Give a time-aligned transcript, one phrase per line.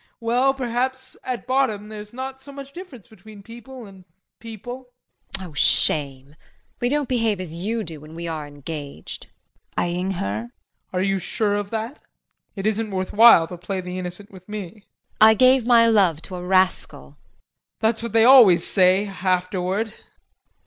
[0.19, 4.03] Well, perhaps at bottom there's not so much difference between people and
[4.39, 4.89] people.
[5.37, 5.47] JULIE.
[5.47, 6.35] Oh, shame!
[6.79, 9.25] We don't behave as you do when we are engaged.
[9.25, 9.29] JEAN.
[9.77, 10.49] [Eyeing her].
[10.91, 12.01] Are you sure of that?
[12.55, 14.69] It isn't worthwhile to play the innocent with me.
[14.69, 14.83] JULIE.
[15.21, 17.11] I gave my love to a rascal.
[17.11, 17.17] JEAN.
[17.81, 19.93] That's what they always say afterward.